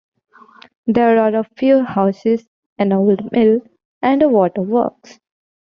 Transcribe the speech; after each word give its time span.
There 0.87 1.19
are 1.19 1.35
a 1.35 1.47
few 1.57 1.83
houses, 1.83 2.47
an 2.79 2.91
old 2.91 3.31
mill 3.31 3.59
and 4.01 4.23
a 4.23 4.27
water 4.29 4.63
works. 4.63 5.19